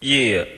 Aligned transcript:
Yeah. 0.00 0.57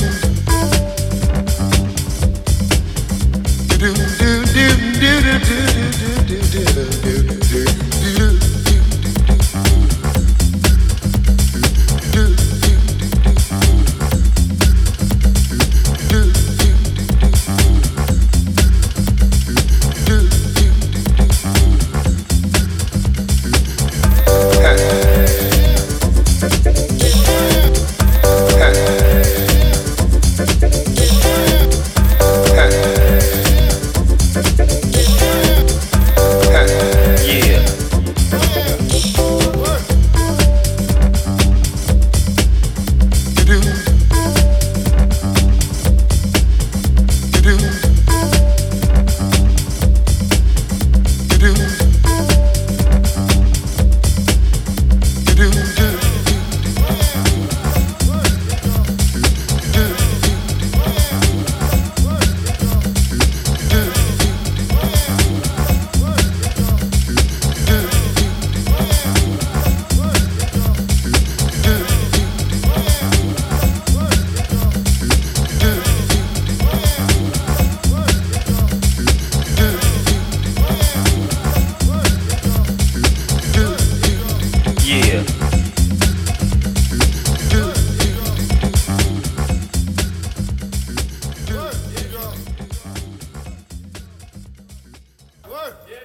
you. 0.00 0.31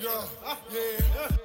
Yeah, 0.00 0.24
yeah. 0.72 1.36